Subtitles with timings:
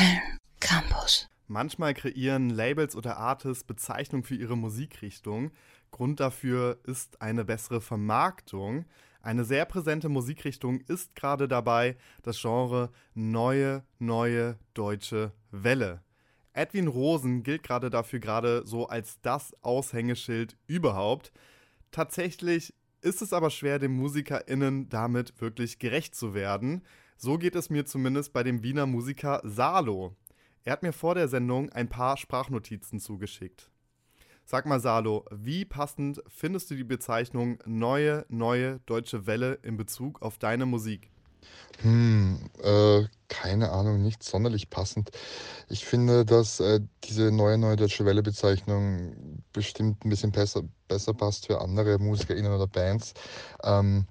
[0.00, 1.28] Film Campus.
[1.46, 5.50] Manchmal kreieren Labels oder Artists Bezeichnungen für ihre Musikrichtung.
[5.90, 8.86] Grund dafür ist eine bessere Vermarktung.
[9.20, 16.00] Eine sehr präsente Musikrichtung ist gerade dabei das Genre Neue, Neue Deutsche Welle.
[16.54, 21.30] Edwin Rosen gilt gerade dafür gerade so als das Aushängeschild überhaupt.
[21.90, 22.72] Tatsächlich
[23.02, 26.84] ist es aber schwer, den MusikerInnen damit wirklich gerecht zu werden.
[27.22, 30.16] So geht es mir zumindest bei dem Wiener Musiker Salo.
[30.64, 33.70] Er hat mir vor der Sendung ein paar Sprachnotizen zugeschickt.
[34.46, 40.22] Sag mal, Salo, wie passend findest du die Bezeichnung neue, neue deutsche Welle in Bezug
[40.22, 41.10] auf deine Musik?
[41.82, 45.10] Hm, äh, keine Ahnung, nicht sonderlich passend.
[45.68, 51.48] Ich finde, dass äh, diese neue Neue Deutsche Welle-Bezeichnung bestimmt ein bisschen besser, besser passt
[51.48, 53.12] für andere MusikerInnen oder Bands.
[53.62, 54.06] Ähm,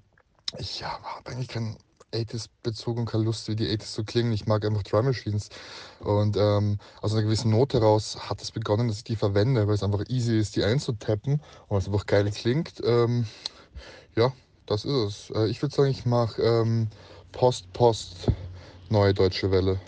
[0.60, 1.76] ich ja, habe eigentlich keinen
[2.12, 4.32] 80s-Bezug und keine Lust, wie die 80s so klingen.
[4.32, 5.50] Ich mag einfach Drum Machines.
[6.00, 9.76] Und ähm, aus einer gewissen Note raus hat es begonnen, dass ich die verwende, weil
[9.76, 12.82] es einfach easy ist, die einzutappen und es einfach geil klingt.
[12.84, 13.26] Ähm,
[14.16, 14.34] ja,
[14.66, 15.30] das ist es.
[15.32, 16.88] Äh, ich würde sagen, ich mache ähm,
[17.32, 18.32] Post, Post,
[18.90, 19.80] neue deutsche Welle.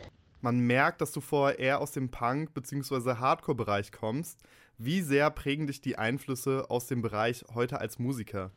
[0.42, 3.16] Man merkt, dass du vorher eher aus dem Punk- bzw.
[3.16, 4.40] Hardcore-Bereich kommst.
[4.78, 8.52] Wie sehr prägen dich die Einflüsse aus dem Bereich heute als Musiker?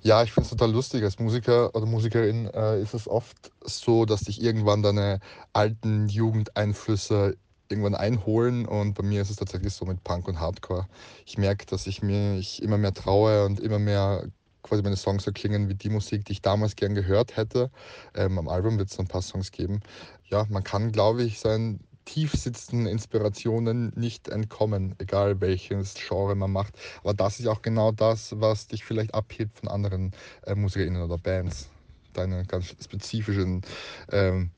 [0.00, 1.02] Ja, ich finde es total lustig.
[1.02, 5.20] Als Musiker oder Musikerin äh, ist es oft so, dass dich irgendwann deine
[5.52, 7.36] alten Jugendeinflüsse
[7.68, 10.86] irgendwann einholen und bei mir ist es tatsächlich so mit Punk und Hardcore.
[11.26, 14.24] Ich merke, dass ich mich immer mehr traue und immer mehr
[14.62, 17.70] quasi meine Songs so klingen wie die Musik, die ich damals gern gehört hätte.
[18.14, 19.80] Ähm, am Album wird es ein paar Songs geben.
[20.24, 26.50] Ja, man kann, glaube ich, seinen tief sitzenden Inspirationen nicht entkommen, egal welches Genre man
[26.50, 26.74] macht.
[27.02, 30.12] Aber das ist auch genau das, was dich vielleicht abhebt von anderen
[30.46, 31.68] äh, MusikerInnen oder Bands.
[32.14, 33.62] Deine ganz spezifischen,
[34.10, 34.50] ähm,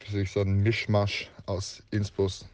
[0.00, 2.44] wie soll ich sagen, Mischmasch aus Inspos.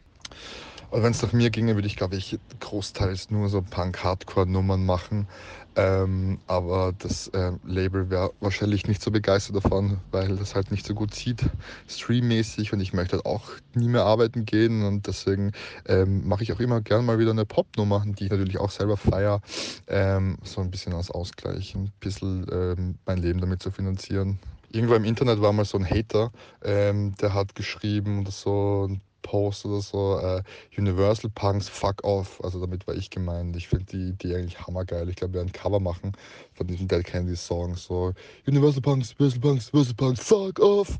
[0.93, 5.27] Und wenn es nach mir ginge, würde ich, glaube ich, großteils nur so Punk-Hardcore-Nummern machen.
[5.75, 10.85] Ähm, aber das äh, Label wäre wahrscheinlich nicht so begeistert davon, weil das halt nicht
[10.85, 11.49] so gut sieht,
[11.87, 12.73] streammäßig.
[12.73, 14.83] Und ich möchte halt auch nie mehr arbeiten gehen.
[14.83, 15.53] Und deswegen
[15.87, 18.95] ähm, mache ich auch immer gerne mal wieder eine Pop-Nummer, die ich natürlich auch selber
[18.95, 19.41] feiere.
[19.87, 24.37] Ähm, so ein bisschen als Ausgleich, ein bisschen ähm, mein Leben damit zu finanzieren.
[24.69, 26.31] Irgendwo im Internet war mal so ein Hater,
[26.63, 28.89] ähm, der hat geschrieben oder so,
[29.23, 30.43] Post oder so, äh,
[30.77, 32.39] Universal Punks Fuck Off.
[32.43, 33.55] Also damit war ich gemeint.
[33.55, 35.09] Ich finde die, die eigentlich hammergeil.
[35.09, 36.11] Ich glaube, wir werden ein Cover machen
[36.53, 37.75] von diesem Dead Candy Song.
[37.75, 38.13] So
[38.45, 40.99] Universal Punks, Universal Punks, Universal Punks, Fuck Off.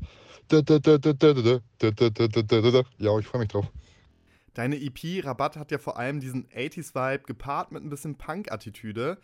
[0.50, 0.58] Ja,
[3.18, 3.70] ich freue mich drauf.
[4.54, 9.18] Deine EP Rabatt hat ja vor allem diesen 80s-Vibe gepaart mit ein bisschen Punk-Attitüde.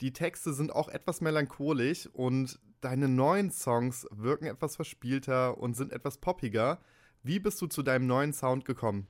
[0.00, 5.92] Die Texte sind auch etwas melancholisch und deine neuen Songs wirken etwas verspielter und sind
[5.92, 6.78] etwas poppiger.
[7.22, 9.06] Wie bist du zu deinem neuen Sound gekommen?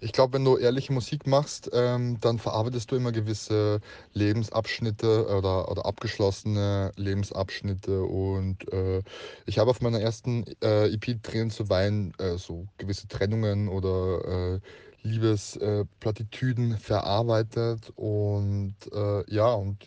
[0.00, 3.80] Ich glaube, wenn du ehrliche Musik machst, ähm, dann verarbeitest du immer gewisse
[4.14, 8.02] Lebensabschnitte oder, oder abgeschlossene Lebensabschnitte.
[8.02, 9.02] Und äh,
[9.46, 14.54] ich habe auf meiner ersten äh, EP Tränen zu weinen äh, so gewisse Trennungen oder
[14.54, 14.60] äh,
[15.02, 17.92] Liebesplattitüden verarbeitet.
[17.94, 19.86] Und äh, ja, und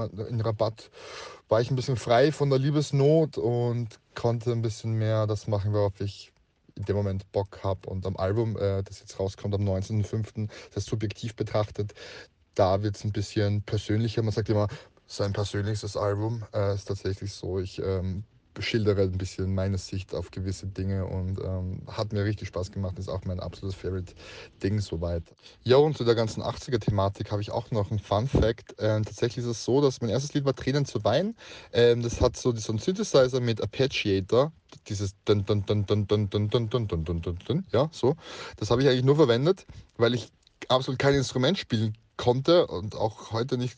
[0.00, 0.90] in Rabatt
[1.48, 5.72] war ich ein bisschen frei von der Liebesnot und konnte ein bisschen mehr das machen,
[5.72, 6.32] worauf ich
[6.76, 7.88] in dem Moment Bock habe.
[7.88, 11.94] Und am Album, äh, das jetzt rauskommt am 19.05., das subjektiv betrachtet,
[12.54, 14.22] da wird es ein bisschen persönlicher.
[14.22, 14.68] Man sagt immer,
[15.06, 16.44] sein persönlichstes Album.
[16.52, 17.58] Äh, ist tatsächlich so.
[17.58, 18.24] Ich ähm,
[18.58, 22.98] schildere ein bisschen meine Sicht auf gewisse Dinge und ähm, hat mir richtig Spaß gemacht.
[22.98, 25.22] Ist auch mein absolutes Favorite-Ding soweit.
[25.64, 28.76] Ja, und zu der ganzen 80er-Thematik habe ich auch noch einen Fun-Fact.
[28.78, 31.36] Ähm, tatsächlich ist es so, dass mein erstes Lied war Tränen zu weinen.
[31.72, 34.52] Ähm, das hat so, so einen Synthesizer mit Arpeggiator.
[34.88, 37.66] Dieses dun dun dun dun dun dun dun dun dun dun dun dun.
[37.72, 38.16] Ja, so.
[38.56, 39.66] Das habe ich eigentlich nur verwendet,
[39.96, 40.28] weil ich
[40.68, 43.76] absolut kein Instrument spielen konnte und auch heute nicht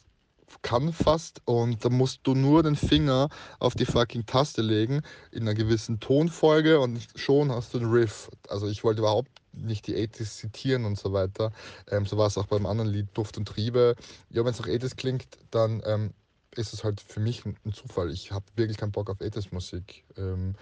[0.63, 5.43] kann fast und da musst du nur den Finger auf die fucking Taste legen in
[5.43, 8.31] einer gewissen Tonfolge und schon hast du den Riff.
[8.49, 11.53] Also ich wollte überhaupt nicht die 80s zitieren und so weiter.
[11.91, 13.97] Ähm, so war es auch beim anderen Lied Duft und Triebe.
[14.31, 16.13] Ja, wenn es nach 80s klingt, dann ähm,
[16.57, 18.11] ist es halt für mich ein, Zufall.
[18.11, 20.05] Ich habe wirklich keinen Bock auf 80s Musik.
[20.17, 20.55] Ähm,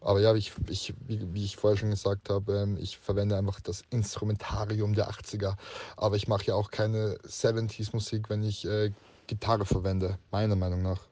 [0.00, 3.60] aber ja, ich, ich, wie, wie, ich vorher schon gesagt habe, ähm, ich verwende einfach
[3.60, 5.54] das Instrumentarium der 80er.
[5.96, 8.90] Aber ich mache ja auch keine 70s Musik, wenn ich äh,
[9.26, 11.08] Gitarre verwende, meiner Meinung nach.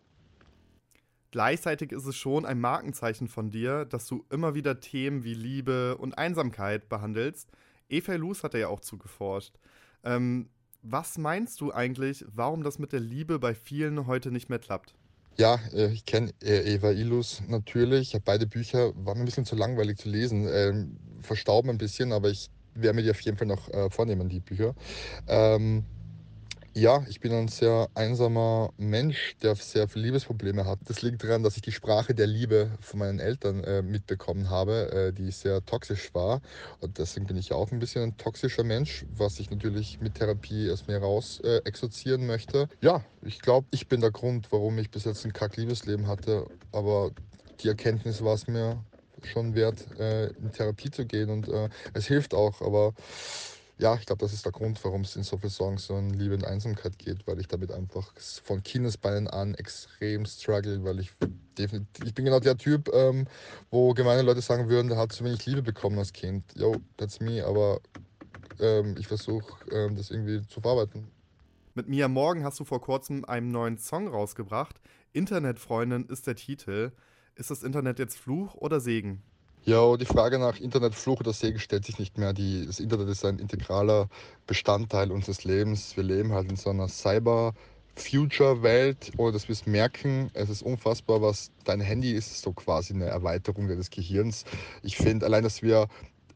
[1.31, 5.97] Gleichzeitig ist es schon ein Markenzeichen von dir, dass du immer wieder Themen wie Liebe
[5.97, 7.49] und Einsamkeit behandelst.
[7.89, 9.55] Eva Luz hat er ja auch zugeforscht.
[10.03, 10.49] Ähm,
[10.83, 14.95] was meinst du eigentlich, warum das mit der Liebe bei vielen heute nicht mehr klappt?
[15.37, 18.17] Ja, äh, ich kenne äh, Eva Illus natürlich.
[18.25, 22.31] Beide Bücher waren mir ein bisschen zu langweilig zu lesen, ähm, verstauben ein bisschen, aber
[22.31, 24.75] ich werde mir die auf jeden Fall noch äh, vornehmen, die Bücher.
[25.29, 25.85] Ähm,
[26.75, 30.79] ja, ich bin ein sehr einsamer Mensch, der sehr viele Liebesprobleme hat.
[30.85, 34.91] Das liegt daran, dass ich die Sprache der Liebe von meinen Eltern äh, mitbekommen habe,
[34.93, 36.41] äh, die sehr toxisch war.
[36.81, 40.69] Und deswegen bin ich auch ein bisschen ein toxischer Mensch, was ich natürlich mit Therapie
[40.69, 42.69] erst mehr raus äh, exorzieren möchte.
[42.81, 46.47] Ja, ich glaube, ich bin der Grund, warum ich bis jetzt ein kack Liebesleben hatte.
[46.73, 47.11] Aber
[47.61, 48.85] die Erkenntnis war es mir
[49.25, 51.31] schon wert, äh, in Therapie zu gehen.
[51.31, 52.95] Und äh, es hilft auch, aber
[53.81, 56.11] ja, ich glaube, das ist der Grund, warum es in so vielen Songs so um
[56.11, 58.13] Liebe und Einsamkeit geht, weil ich damit einfach
[58.45, 61.11] von Kindesbeinen an extrem struggle, weil ich
[61.57, 63.27] definitiv, ich bin genau der Typ, ähm,
[63.71, 66.45] wo gemeine Leute sagen würden, der hat zu wenig Liebe bekommen als Kind.
[66.57, 67.81] Yo, that's me, aber
[68.59, 71.09] ähm, ich versuche ähm, das irgendwie zu verarbeiten.
[71.75, 74.79] Mit Mia Morgen hast du vor kurzem einen neuen Song rausgebracht.
[75.15, 76.93] Internetfreundin ist der Titel.
[77.35, 79.23] Ist das Internet jetzt Fluch oder Segen?
[79.65, 82.33] Ja, die Frage nach Internetfluch oder Segen stellt sich nicht mehr.
[82.33, 84.09] Die, das Internet ist ein integraler
[84.47, 85.97] Bestandteil unseres Lebens.
[85.97, 87.53] Wir leben halt in so einer Cyber-
[87.97, 90.31] Future-Welt, ohne dass wir es merken.
[90.33, 94.45] Es ist unfassbar, was dein Handy ist, so quasi eine Erweiterung deines Gehirns.
[94.83, 95.89] Ich finde, allein, dass wir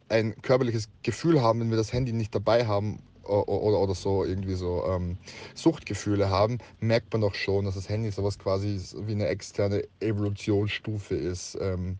[0.08, 4.54] ein körperliches Gefühl haben, wenn wir das Handy nicht dabei haben, oder, oder so irgendwie
[4.54, 5.16] so ähm,
[5.54, 11.14] Suchtgefühle haben, merkt man doch schon, dass das Handy sowas quasi wie eine externe Evolutionsstufe
[11.14, 11.98] ist, ähm,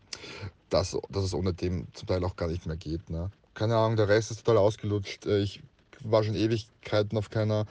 [0.69, 3.09] dass, dass es ohne dem zum Teil auch gar nicht mehr geht.
[3.09, 3.31] Ne?
[3.53, 5.25] Keine Ahnung, der Rest ist total ausgelutscht.
[5.25, 5.61] Äh, ich
[6.03, 7.65] war schon Ewigkeiten auf keiner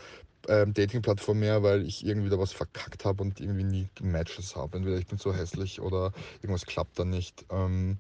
[0.48, 4.76] ähm, Dating-Plattform mehr, weil ich irgendwie da was verkackt habe und irgendwie nie Matches habe.
[4.76, 6.12] Entweder ich bin so hässlich oder
[6.42, 7.44] irgendwas klappt dann nicht.
[7.50, 7.98] Ähm,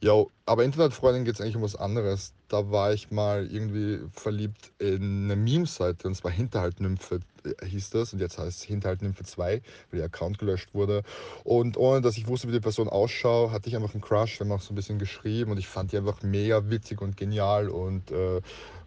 [0.00, 2.32] ja, aber Internetfreundin geht es eigentlich um was anderes.
[2.48, 8.12] Da war ich mal irgendwie verliebt in eine Meme-Seite und zwar Hinterhaltnymphe äh, hieß das
[8.12, 11.02] und jetzt heißt es Hinterhaltnymphe 2, weil der Account gelöscht wurde.
[11.44, 14.38] Und ohne dass ich wusste, wie die Person ausschaut, hatte ich einfach einen Crush.
[14.38, 17.16] Wir haben auch so ein bisschen geschrieben und ich fand die einfach mega witzig und
[17.16, 18.40] genial und äh,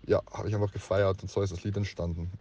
[0.07, 2.31] ja, habe ich einfach gefeiert und so ist das Lied entstanden.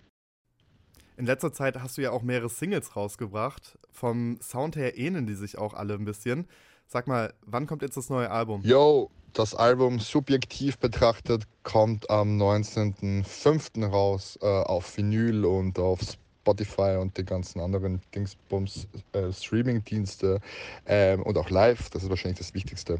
[1.20, 3.78] In letzter Zeit hast du ja auch mehrere Singles rausgebracht.
[3.92, 6.48] Vom Sound her ähneln die sich auch alle ein bisschen.
[6.92, 8.62] Sag mal, wann kommt jetzt das neue Album?
[8.64, 13.87] Yo, das Album subjektiv betrachtet kommt am 19.05.
[13.87, 16.00] raus äh, auf Vinyl und auf
[16.42, 20.40] Spotify und die ganzen anderen Dingsbums äh, Streaming-Dienste
[20.84, 21.90] ähm, und auch live.
[21.90, 22.98] Das ist wahrscheinlich das Wichtigste.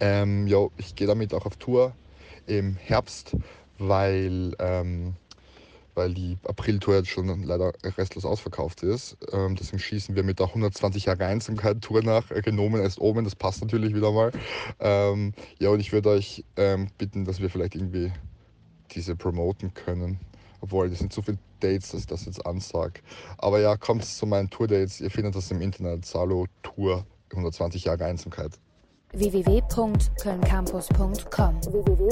[0.00, 1.92] Ähm, yo, ich gehe damit auch auf Tour
[2.46, 3.36] im Herbst,
[3.76, 5.14] weil ähm,
[5.94, 9.16] weil die April-Tour jetzt schon leider restlos ausverkauft ist.
[9.32, 12.30] Ähm, deswegen schießen wir mit der 120 Jahre Einsamkeit-Tour nach.
[12.30, 14.32] Äh, genommen ist oben, das passt natürlich wieder mal.
[14.80, 18.12] Ähm, ja, und ich würde euch ähm, bitten, dass wir vielleicht irgendwie
[18.92, 20.20] diese promoten können.
[20.60, 23.00] Obwohl, das sind so viele Dates, dass ich das jetzt ansage.
[23.38, 25.00] Aber ja, kommt zu meinen Tour-Dates.
[25.00, 26.06] Ihr findet das im Internet.
[26.06, 28.52] Salo Tour 120 Jahre Einsamkeit
[29.14, 32.10] www.kölncampus.com www